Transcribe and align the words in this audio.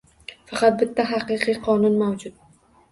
Faqat 0.51 0.79
bitta 0.81 1.07
haqiqiy 1.11 1.61
qonun 1.69 2.03
mavjud. 2.05 2.43